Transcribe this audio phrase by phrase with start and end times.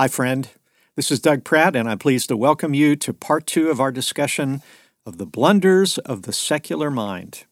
[0.00, 0.48] Hi, friend.
[0.96, 3.92] This is Doug Pratt, and I'm pleased to welcome you to part two of our
[3.92, 4.62] discussion
[5.04, 7.44] of the blunders of the secular mind,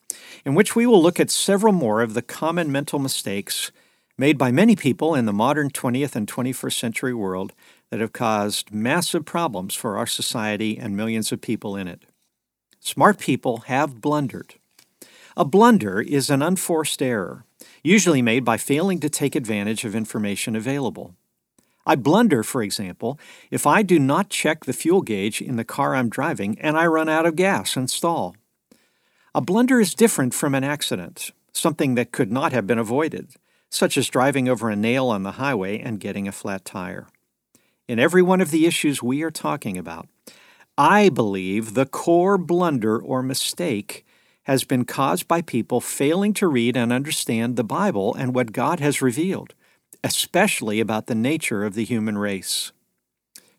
[0.46, 3.70] in which we will look at several more of the common mental mistakes
[4.16, 7.52] made by many people in the modern 20th and 21st century world
[7.90, 12.04] that have caused massive problems for our society and millions of people in it.
[12.80, 14.54] Smart people have blundered.
[15.36, 17.44] A blunder is an unforced error,
[17.82, 21.14] usually made by failing to take advantage of information available.
[21.88, 23.18] I blunder, for example,
[23.50, 26.86] if I do not check the fuel gauge in the car I'm driving and I
[26.86, 28.36] run out of gas and stall.
[29.34, 33.30] A blunder is different from an accident, something that could not have been avoided,
[33.70, 37.08] such as driving over a nail on the highway and getting a flat tire.
[37.88, 40.08] In every one of the issues we are talking about,
[40.76, 44.04] I believe the core blunder or mistake
[44.42, 48.78] has been caused by people failing to read and understand the Bible and what God
[48.78, 49.54] has revealed
[50.02, 52.72] especially about the nature of the human race.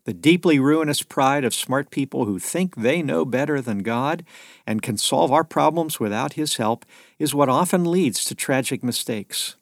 [0.04, 4.24] The deeply ruinous pride of smart people who think they know better than God
[4.66, 6.86] and can solve our problems without His help
[7.18, 9.56] is what often leads to tragic mistakes.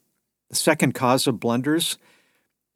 [0.49, 1.97] The second cause of blunders,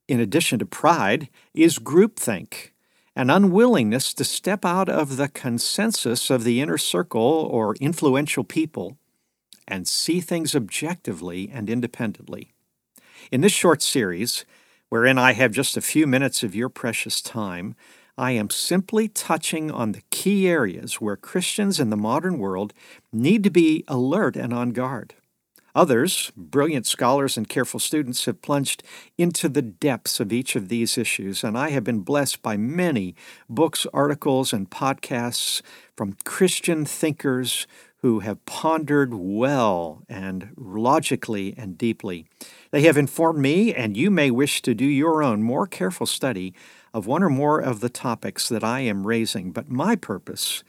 [0.08, 2.72] in addition to pride, is groupthink,
[3.16, 8.98] an unwillingness to step out of the consensus of the inner circle or influential people
[9.68, 12.53] and see things objectively and independently.
[13.32, 14.46] In this short series,
[14.90, 17.76] wherein I have just a few minutes of your precious time,
[18.18, 22.74] I am simply touching on the key areas where Christians in the modern world
[23.12, 25.16] need to be alert and on guard.
[25.76, 28.84] Others, brilliant scholars and careful students, have plunged
[29.18, 33.16] into the depths of each of these issues, and I have been blessed by many
[33.50, 35.64] books, articles, and podcasts
[35.98, 37.66] from Christian thinkers
[38.04, 42.26] who have pondered well and logically and deeply.
[42.72, 46.54] They have informed me, and you may wish to do your own more careful study
[46.94, 50.66] of one or more of the topics that I am raising, but my purpose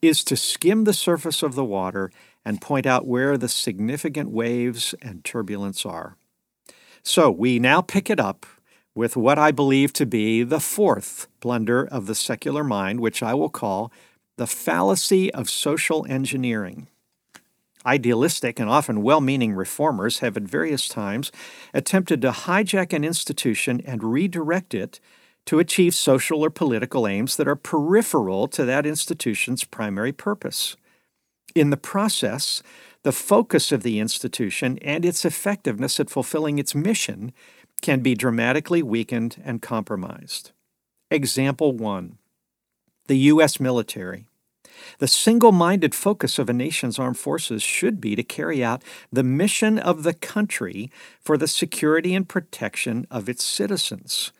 [0.00, 2.10] is to skim the surface of the water
[2.46, 6.16] and point out where the significant waves and turbulence are.
[7.02, 8.46] So we now pick it up
[8.94, 13.34] with what I believe to be the fourth blunder of the secular mind, which I
[13.34, 13.92] will call
[14.36, 16.88] the fallacy of social engineering.
[17.86, 21.30] Idealistic and often well meaning reformers have at various times
[21.74, 25.00] attempted to hijack an institution and redirect it
[25.46, 30.76] to achieve social or political aims that are peripheral to that institution's primary purpose.
[31.54, 32.62] In the process,
[33.02, 37.32] the focus of the institution and its effectiveness at fulfilling its mission
[37.82, 40.52] can be dramatically weakened and compromised.
[41.10, 42.16] Example 1
[43.06, 43.60] the U.S.
[43.60, 44.26] military.
[44.98, 48.82] The single minded focus of a nation's armed forces should be to carry out
[49.12, 54.32] the mission of the country for the security and protection of its citizens.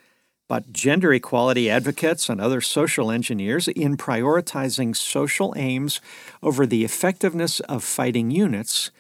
[0.47, 6.01] But gender equality advocates and other social engineers, in prioritizing social aims
[6.43, 8.91] over the effectiveness of fighting units,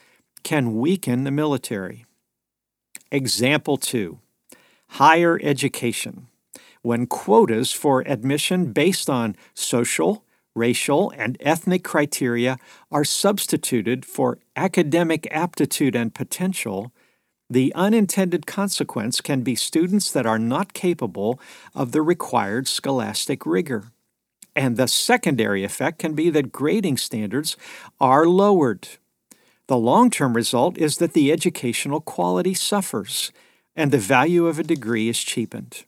[0.43, 2.07] can weaken the military.
[3.11, 4.19] Example 2
[4.91, 6.29] Higher education
[6.85, 10.23] when quotas for admission based on social,
[10.55, 12.59] racial, and ethnic criteria
[12.93, 16.93] are substituted for academic aptitude and potential,
[17.49, 21.41] the unintended consequence can be students that are not capable
[21.75, 23.91] of the required scholastic rigor.
[24.55, 27.57] And the secondary effect can be that grading standards
[27.99, 28.89] are lowered.
[29.69, 33.33] The long term result is that the educational quality suffers
[33.75, 35.85] and the value of a degree is cheapened.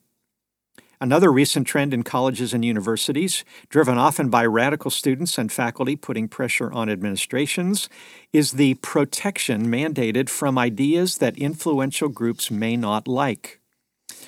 [0.98, 6.26] Another recent trend in colleges and universities, driven often by radical students and faculty putting
[6.26, 7.90] pressure on administrations,
[8.32, 13.60] is the protection mandated from ideas that influential groups may not like.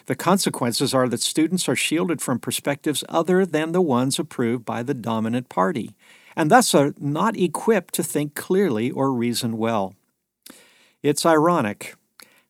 [0.04, 4.82] The consequences are that students are shielded from perspectives other than the ones approved by
[4.82, 5.94] the dominant party,
[6.36, 9.94] and thus are not equipped to think clearly or reason well.
[11.02, 11.94] It's ironic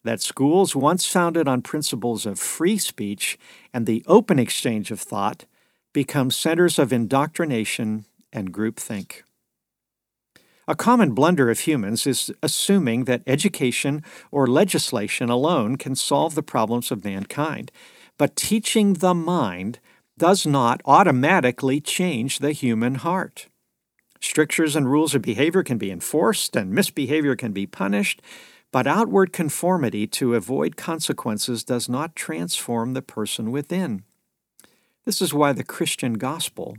[0.08, 3.38] that schools once founded on principles of free speech
[3.74, 5.44] and the open exchange of thought
[5.92, 9.20] become centers of indoctrination and groupthink.
[10.66, 16.42] A common blunder of humans is assuming that education or legislation alone can solve the
[16.42, 17.70] problems of mankind.
[18.16, 19.78] But teaching the mind
[20.16, 23.48] does not automatically change the human heart.
[24.20, 28.22] Strictures and rules of behavior can be enforced, and misbehavior can be punished,
[28.70, 34.02] but outward conformity to avoid consequences does not transform the person within.
[35.04, 36.76] This is why the Christian gospel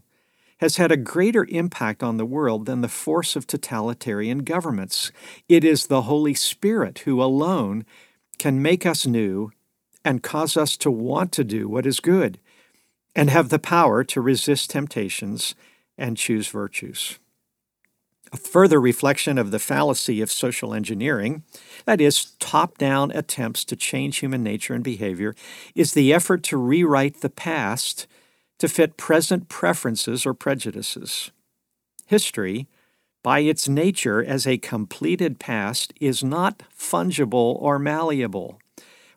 [0.59, 5.11] has had a greater impact on the world than the force of totalitarian governments.
[5.47, 7.85] It is the Holy Spirit who alone
[8.37, 9.51] can make us new
[10.03, 12.39] and cause us to want to do what is good
[13.15, 15.55] and have the power to resist temptations
[15.97, 17.19] and choose virtues.
[18.31, 21.43] A further reflection of the fallacy of social engineering,
[21.85, 25.35] that is, top down attempts to change human nature and behavior,
[25.73, 28.05] is the effort to rewrite the past
[28.59, 31.31] to fit present preferences or prejudices.
[32.05, 32.67] History,
[33.23, 38.59] by its nature as a completed past, is not fungible or malleable.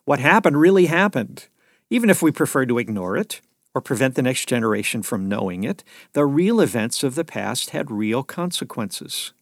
[0.05, 1.47] What happened really happened.
[1.89, 3.41] Even if we prefer to ignore it
[3.73, 5.83] or prevent the next generation from knowing it,
[6.13, 9.33] the real events of the past had real consequences.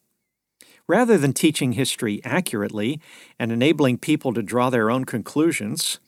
[0.87, 2.99] Rather than teaching history accurately
[3.37, 5.99] and enabling people to draw their own conclusions,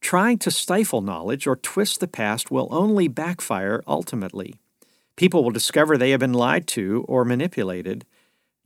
[0.00, 4.54] trying to stifle knowledge or twist the past will only backfire ultimately.
[5.16, 8.04] People will discover they have been lied to or manipulated,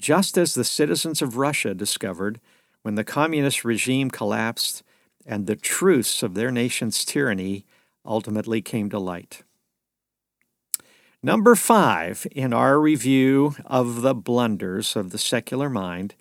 [0.00, 2.40] just as the citizens of Russia discovered
[2.82, 4.82] when the communist regime collapsed
[5.26, 7.64] and the truths of their nation's tyranny
[8.04, 9.42] ultimately came to light.
[11.22, 16.14] Number five in our review of the blunders of the secular mind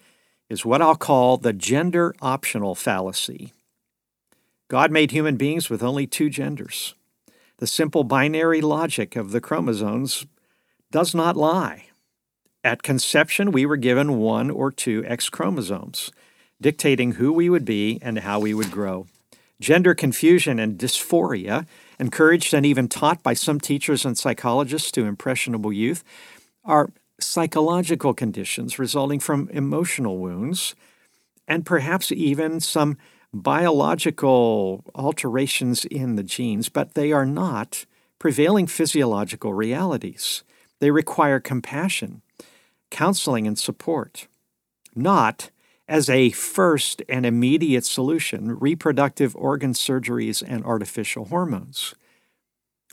[0.49, 3.53] is what I'll call the gender optional fallacy.
[4.67, 6.95] God made human beings with only two genders.
[7.57, 10.25] The simple binary logic of the chromosomes
[10.91, 11.85] does not lie.
[12.63, 16.11] At conception, we were given one or two X chromosomes,
[16.59, 19.07] dictating who we would be and how we would grow.
[19.59, 21.65] Gender confusion and dysphoria,
[21.99, 26.03] encouraged and even taught by some teachers and psychologists to impressionable youth,
[26.63, 30.75] are psychological conditions resulting from emotional wounds
[31.47, 32.97] and perhaps even some
[33.33, 37.85] biological alterations in the genes, but they are not
[38.17, 40.43] prevailing physiological realities.
[40.79, 42.21] They require compassion,
[42.89, 44.27] counseling, and support,
[44.95, 45.49] not
[45.89, 51.95] as a first and immediate solution, reproductive organ surgeries and artificial hormones.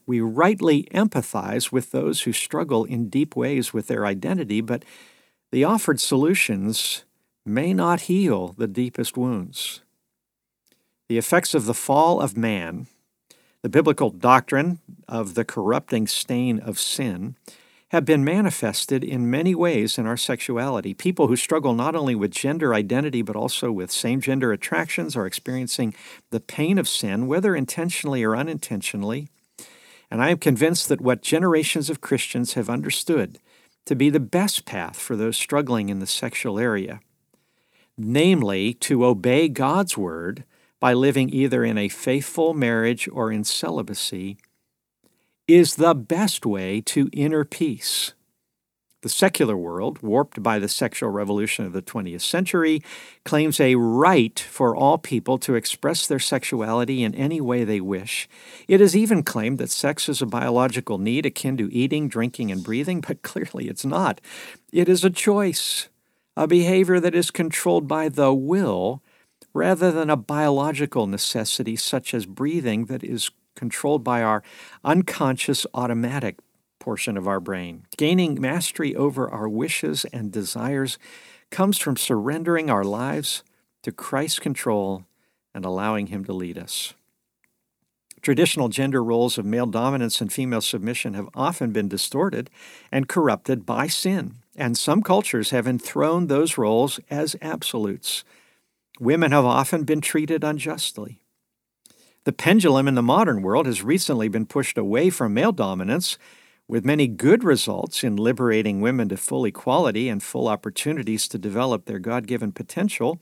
[0.06, 4.82] We rightly empathize with those who struggle in deep ways with their identity, but
[5.52, 7.04] the offered solutions
[7.44, 9.82] may not heal the deepest wounds.
[11.08, 12.86] The effects of the fall of man,
[13.62, 17.36] the biblical doctrine of the corrupting stain of sin,
[17.90, 20.92] have been manifested in many ways in our sexuality.
[20.92, 25.26] People who struggle not only with gender identity but also with same gender attractions are
[25.26, 25.94] experiencing
[26.30, 29.28] the pain of sin, whether intentionally or unintentionally.
[30.10, 33.38] And I am convinced that what generations of Christians have understood
[33.86, 37.00] to be the best path for those struggling in the sexual area,
[37.96, 40.44] namely to obey God's word
[40.80, 44.36] by living either in a faithful marriage or in celibacy,
[45.48, 48.12] is the best way to inner peace.
[49.02, 52.82] The secular world, warped by the sexual revolution of the 20th century,
[53.24, 58.28] claims a right for all people to express their sexuality in any way they wish.
[58.66, 62.64] It has even claimed that sex is a biological need akin to eating, drinking, and
[62.64, 64.20] breathing, but clearly it's not.
[64.72, 65.88] It is a choice,
[66.36, 69.02] a behavior that is controlled by the will
[69.54, 74.44] rather than a biological necessity such as breathing that is controlled by our
[74.84, 76.36] unconscious automatic
[76.78, 77.84] portion of our brain.
[77.96, 80.98] Gaining mastery over our wishes and desires
[81.50, 83.42] comes from surrendering our lives
[83.82, 85.04] to Christ's control
[85.52, 86.94] and allowing Him to lead us.
[88.22, 92.50] Traditional gender roles of male dominance and female submission have often been distorted
[92.90, 98.24] and corrupted by sin, and some cultures have enthroned those roles as absolutes.
[98.98, 101.20] Women have often been treated unjustly.
[102.26, 106.18] The pendulum in the modern world has recently been pushed away from male dominance,
[106.66, 111.84] with many good results in liberating women to full equality and full opportunities to develop
[111.84, 113.20] their God given potential.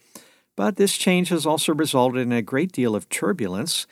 [0.57, 3.87] But this change has also resulted in a great deal of turbulence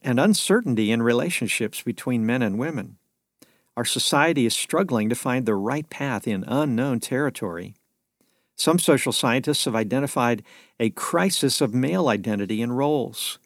[0.00, 2.98] and uncertainty in relationships between men and women.
[3.76, 7.74] Our society is struggling to find the right path in unknown territory.
[8.54, 10.44] Some social scientists have identified
[10.78, 13.40] a crisis of male identity and roles.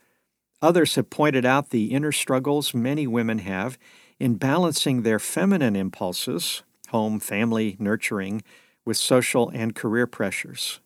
[0.62, 3.78] Others have pointed out the inner struggles many women have
[4.18, 8.42] in balancing their feminine impulses, home, family, nurturing,
[8.84, 10.80] with social and career pressures.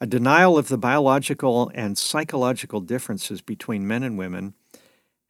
[0.00, 4.54] A denial of the biological and psychological differences between men and women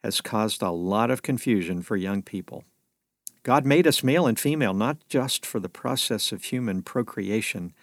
[0.03, 2.63] has caused a lot of confusion for young people.
[3.43, 7.73] God made us male and female not just for the process of human procreation,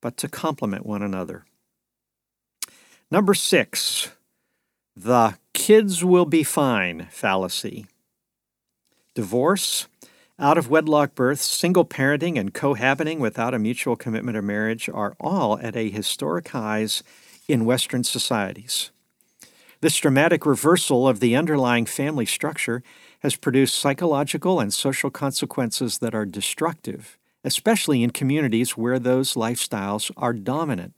[0.00, 1.44] but to complement one another.
[3.10, 4.10] Number six,
[4.96, 7.86] the kids will be fine fallacy.
[9.14, 9.88] Divorce,
[10.38, 15.16] out of wedlock births, single parenting, and cohabiting without a mutual commitment of marriage are
[15.20, 17.02] all at a historic highs
[17.48, 18.90] in Western societies.
[19.80, 22.82] This dramatic reversal of the underlying family structure
[23.20, 30.10] has produced psychological and social consequences that are destructive, especially in communities where those lifestyles
[30.16, 30.94] are dominant.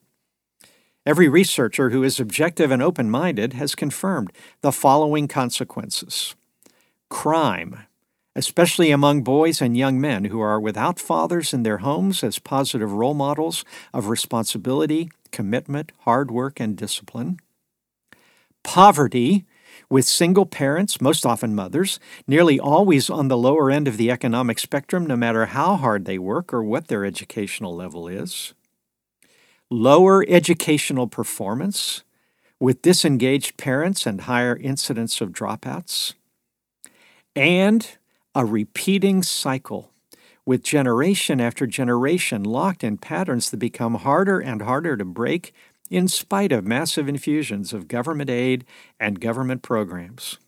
[1.06, 6.34] Every researcher who is objective and open minded has confirmed the following consequences
[7.08, 7.86] crime,
[8.34, 12.92] especially among boys and young men who are without fathers in their homes as positive
[12.92, 17.38] role models of responsibility, commitment, hard work, and discipline
[18.66, 19.46] poverty
[19.88, 24.58] with single parents, most often mothers, nearly always on the lower end of the economic
[24.58, 28.54] spectrum, no matter how hard they work or what their educational level is.
[29.70, 32.04] Lower educational performance
[32.60, 36.14] with disengaged parents and higher incidence of dropouts.
[37.34, 37.98] And
[38.32, 39.90] a repeating cycle
[40.46, 45.52] with generation after generation locked in patterns that become harder and harder to break
[45.90, 48.64] in spite of massive infusions of government aid
[49.00, 50.38] and government programs.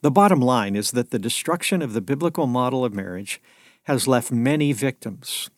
[0.00, 3.42] The bottom line is that the destruction of the biblical model of marriage
[3.82, 5.50] has left many victims.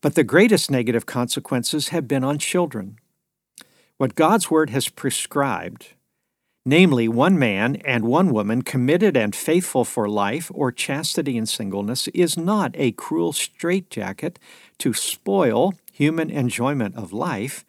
[0.00, 2.98] But the greatest negative consequences have been on children.
[3.96, 5.94] What God's Word has prescribed,
[6.64, 12.08] namely one man and one woman committed and faithful for life or chastity and singleness,
[12.08, 14.38] is not a cruel straitjacket
[14.78, 17.64] to spoil human enjoyment of life,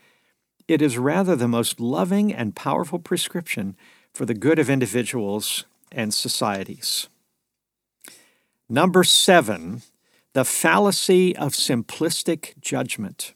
[0.67, 3.77] it is rather the most loving and powerful prescription
[4.13, 7.07] for the good of individuals and societies.
[8.67, 9.83] Number seven,
[10.33, 13.33] the fallacy of simplistic judgment.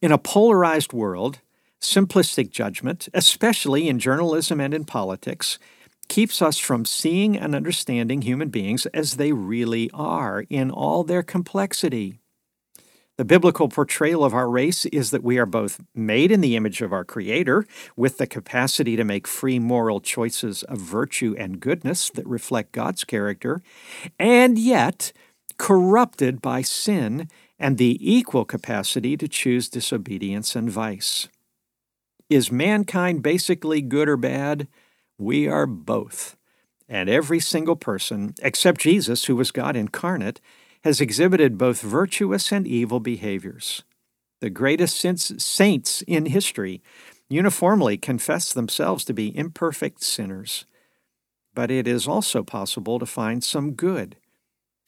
[0.00, 1.40] In a polarized world,
[1.80, 5.58] simplistic judgment, especially in journalism and in politics,
[6.08, 11.22] keeps us from seeing and understanding human beings as they really are in all their
[11.22, 12.18] complexity.
[13.16, 16.82] The biblical portrayal of our race is that we are both made in the image
[16.82, 17.64] of our Creator,
[17.96, 23.04] with the capacity to make free moral choices of virtue and goodness that reflect God's
[23.04, 23.62] character,
[24.18, 25.14] and yet
[25.58, 31.28] corrupted by sin and the equal capacity to choose disobedience and vice.
[32.28, 34.68] Is mankind basically good or bad?
[35.18, 36.36] We are both.
[36.88, 40.40] And every single person, except Jesus, who was God incarnate,
[40.84, 43.82] has exhibited both virtuous and evil behaviors.
[44.40, 46.82] The greatest saints in history
[47.28, 50.66] uniformly confess themselves to be imperfect sinners.
[51.54, 54.16] But it is also possible to find some good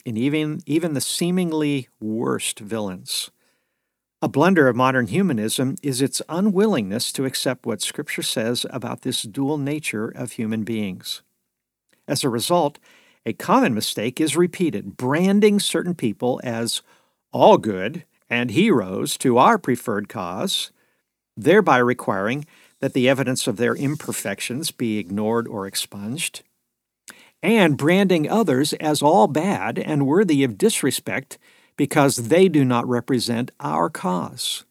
[0.05, 3.31] in even, even the seemingly worst villains.
[4.21, 9.23] A blunder of modern humanism is its unwillingness to accept what Scripture says about this
[9.23, 11.23] dual nature of human beings.
[12.09, 12.79] As a result,
[13.25, 16.83] a common mistake is repeated, branding certain people as
[17.33, 20.73] all good and heroes to our preferred cause,
[21.37, 22.45] thereby requiring
[22.81, 26.43] that the evidence of their imperfections be ignored or expunged,
[27.43, 31.39] and branding others as all bad and worthy of disrespect
[31.77, 34.65] because they do not represent our cause.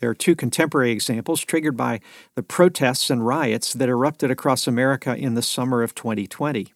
[0.00, 2.00] There are two contemporary examples triggered by
[2.34, 6.72] the protests and riots that erupted across America in the summer of 2020.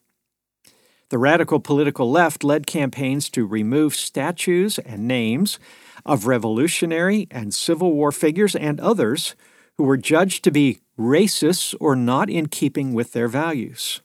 [1.11, 5.59] The radical political left led campaigns to remove statues and names
[6.07, 9.37] of revolutionary and Civil War figures and others
[9.77, 14.01] who were judged to be racists or not in keeping with their values.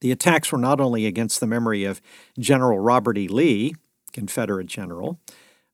[0.00, 2.00] The attacks were not only against the memory of
[2.38, 3.28] General Robert E.
[3.28, 3.74] Lee,
[4.12, 5.18] Confederate general,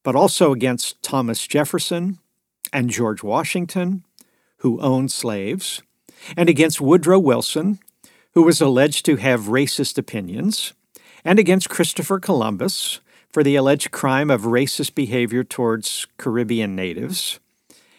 [0.02, 2.19] but also against Thomas Jefferson
[2.73, 4.04] and George Washington,
[4.59, 5.83] who owned slaves,
[6.37, 7.78] and against Woodrow Wilson,
[8.33, 10.73] who was alleged to have racist opinions,
[11.25, 13.00] and against Christopher Columbus
[13.31, 17.40] for the alleged crime of racist behavior towards Caribbean natives,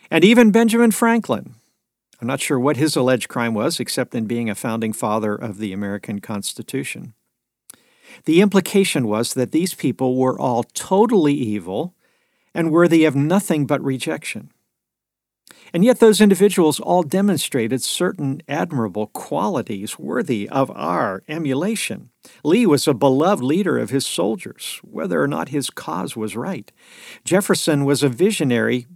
[0.10, 1.56] and even Benjamin Franklin.
[2.22, 5.58] I'm not sure what his alleged crime was, except in being a founding father of
[5.58, 7.14] the American Constitution.
[8.24, 11.94] The implication was that these people were all totally evil
[12.54, 14.52] and worthy of nothing but rejection.
[15.74, 22.12] And yet, those individuals all demonstrated certain admirable qualities worthy of our emulation.
[22.44, 26.72] Lee was a beloved leader of his soldiers, whether or not his cause was right.
[27.26, 28.88] Jefferson was a visionary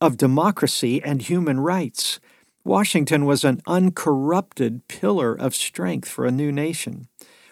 [0.00, 2.20] of democracy and human rights.
[2.66, 7.06] Washington was an uncorrupted pillar of strength for a new nation.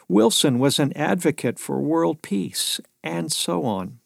[0.09, 4.01] Wilson was an advocate for world peace, and so on.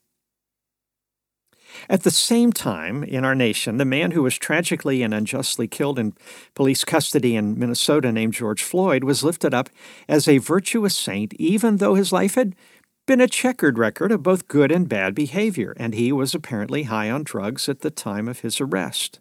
[1.88, 5.98] At the same time, in our nation, the man who was tragically and unjustly killed
[5.98, 6.12] in
[6.54, 9.70] police custody in Minnesota, named George Floyd, was lifted up
[10.10, 12.54] as a virtuous saint, even though his life had
[13.06, 17.10] been a checkered record of both good and bad behavior, and he was apparently high
[17.10, 19.20] on drugs at the time of his arrest.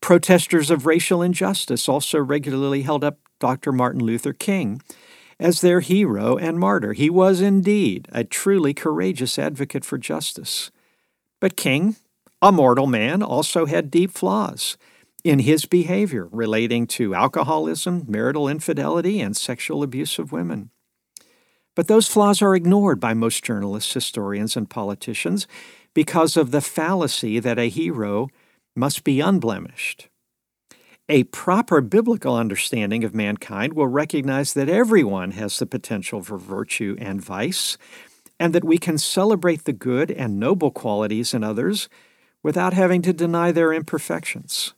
[0.00, 3.72] Protesters of racial injustice also regularly held up Dr.
[3.72, 4.80] Martin Luther King
[5.38, 6.92] as their hero and martyr.
[6.92, 10.70] He was indeed a truly courageous advocate for justice.
[11.40, 11.96] But King,
[12.40, 14.76] a mortal man, also had deep flaws
[15.24, 20.70] in his behavior relating to alcoholism, marital infidelity, and sexual abuse of women.
[21.74, 25.46] But those flaws are ignored by most journalists, historians, and politicians
[25.92, 28.28] because of the fallacy that a hero
[28.76, 30.08] must be unblemished.
[31.08, 36.96] A proper biblical understanding of mankind will recognize that everyone has the potential for virtue
[36.98, 37.78] and vice,
[38.38, 41.88] and that we can celebrate the good and noble qualities in others
[42.42, 44.74] without having to deny their imperfections.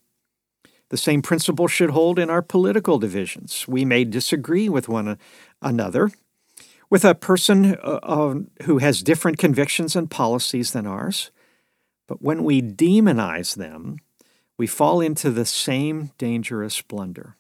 [0.91, 3.67] The same principle should hold in our political divisions.
[3.69, 5.19] We may disagree with one
[5.61, 6.11] another,
[6.89, 11.31] with a person uh, uh, who has different convictions and policies than ours,
[12.09, 13.99] but when we demonize them,
[14.57, 17.37] we fall into the same dangerous blunder.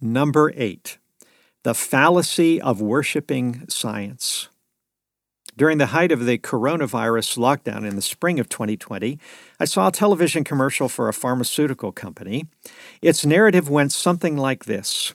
[0.00, 0.98] Number eight,
[1.62, 4.48] the fallacy of worshiping science.
[5.56, 9.18] During the height of the coronavirus lockdown in the spring of 2020,
[9.60, 12.46] I saw a television commercial for a pharmaceutical company.
[13.02, 15.14] Its narrative went something like this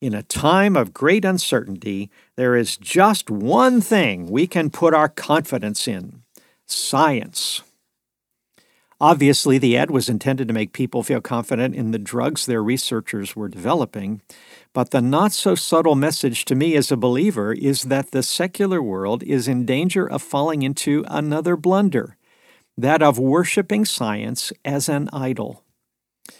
[0.00, 5.08] In a time of great uncertainty, there is just one thing we can put our
[5.08, 6.24] confidence in
[6.70, 7.62] science.
[9.00, 13.34] Obviously, the ad was intended to make people feel confident in the drugs their researchers
[13.34, 14.20] were developing,
[14.74, 18.82] but the not so subtle message to me as a believer is that the secular
[18.82, 22.16] world is in danger of falling into another blunder
[22.76, 25.62] that of worshiping science as an idol.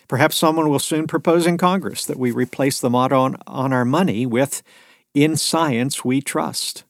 [0.08, 3.84] Perhaps someone will soon propose in Congress that we replace the motto on, on our
[3.84, 4.62] money with,
[5.14, 6.84] In science we trust.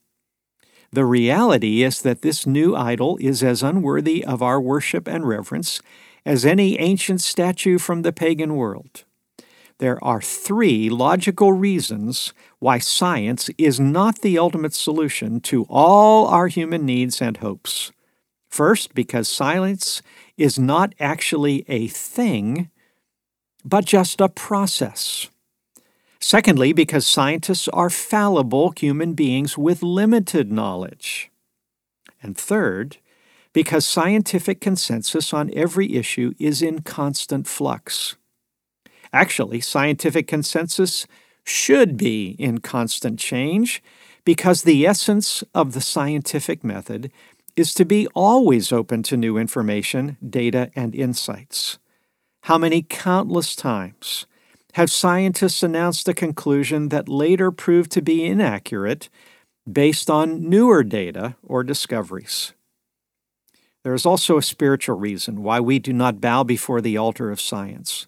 [0.93, 5.81] The reality is that this new idol is as unworthy of our worship and reverence
[6.27, 9.05] as any ancient statue from the pagan world.
[9.79, 16.49] There are three logical reasons why science is not the ultimate solution to all our
[16.49, 17.93] human needs and hopes.
[18.49, 20.03] First, because science
[20.37, 22.69] is not actually a thing,
[23.65, 25.31] but just a process.
[26.21, 31.31] Secondly, because scientists are fallible human beings with limited knowledge.
[32.23, 32.99] And third,
[33.53, 38.17] because scientific consensus on every issue is in constant flux.
[39.13, 41.07] Actually, scientific consensus
[41.45, 43.83] should be in constant change
[44.25, 47.11] because the essence of the scientific method
[47.57, 51.79] is to be always open to new information, data, and insights.
[52.43, 54.27] How many countless times
[54.75, 59.09] have scientists announced a conclusion that later proved to be inaccurate
[59.71, 62.53] based on newer data or discoveries.
[63.83, 67.41] There is also a spiritual reason why we do not bow before the altar of
[67.41, 68.07] science.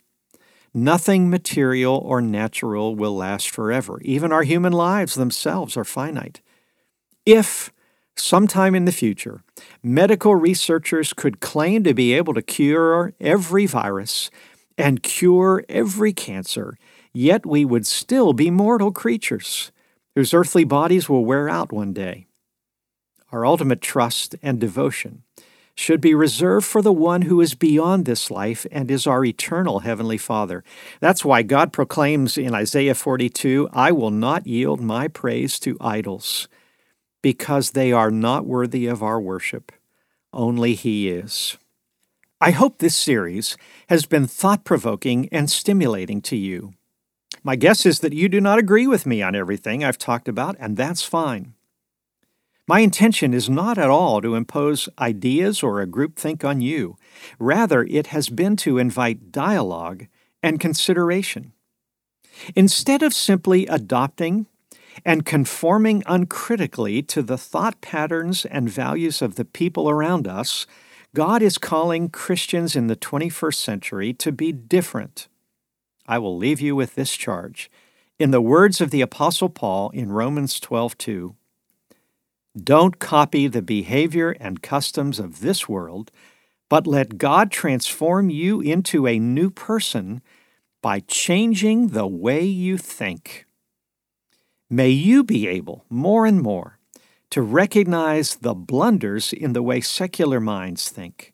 [0.75, 4.01] Nothing material or natural will last forever.
[4.03, 6.41] Even our human lives themselves are finite.
[7.27, 7.73] If,
[8.17, 9.43] sometime in the future,
[9.83, 14.31] medical researchers could claim to be able to cure every virus
[14.83, 16.77] and cure every cancer,
[17.13, 19.71] yet we would still be mortal creatures
[20.17, 22.27] whose earthly bodies will wear out one day.
[23.31, 25.23] Our ultimate trust and devotion
[25.77, 29.81] should be reserved for the one who is beyond this life and is our eternal
[29.81, 30.65] Heavenly Father.
[30.99, 36.49] That's why God proclaims in Isaiah 42 I will not yield my praise to idols,
[37.23, 39.71] because they are not worthy of our worship.
[40.33, 41.57] Only He is.
[42.43, 43.57] I hope this series
[43.89, 46.75] has been thought provoking and stimulating to you.
[47.45, 50.57] My guess is that you do not agree with me on everything I've talked about,
[50.59, 51.55] and that's fine.
[52.67, 56.97] My intention is not at all to impose ideas or a groupthink on you.
[57.39, 60.09] Rather, it has been to invite dialogue
[60.43, 61.53] and consideration.
[62.57, 64.47] Instead of simply adopting
[65.05, 70.67] and conforming uncritically to the thought patterns and values of the people around us,
[71.15, 75.29] God is calling Christians in the 21st century to be different.
[76.07, 77.71] I will leave you with this charge.
[78.19, 81.35] In the words of the Apostle Paul in Romans 12:2,
[82.57, 86.11] don't copy the behavior and customs of this world,
[86.71, 90.23] but let God transform you into a new person
[90.81, 93.45] by changing the way you think.
[94.71, 96.79] May you be able, more and more,
[97.33, 101.33] to recognize the blunders in the way secular minds think,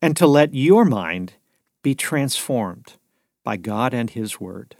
[0.00, 1.34] and to let your mind
[1.82, 2.94] be transformed
[3.44, 4.76] by God and His Word.